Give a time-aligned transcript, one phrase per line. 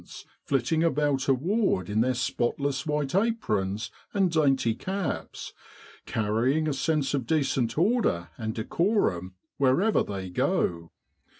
[0.03, 5.53] 's flitting about a ward in their spotless white aprons and dainty caps,
[6.07, 10.89] carrying a sense of decent order and decorum wherever they go.